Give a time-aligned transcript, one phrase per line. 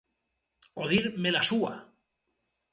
[0.85, 1.73] O dir "me la sua".